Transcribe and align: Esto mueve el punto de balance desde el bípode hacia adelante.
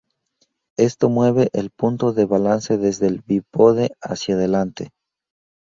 Esto 0.79 1.09
mueve 1.09 1.51
el 1.53 1.69
punto 1.69 2.11
de 2.11 2.25
balance 2.25 2.75
desde 2.79 3.05
el 3.05 3.21
bípode 3.21 3.91
hacia 4.01 4.33
adelante. 4.33 4.89